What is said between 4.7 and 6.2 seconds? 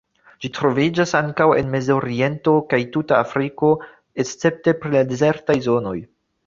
pri la dezertaj zonoj.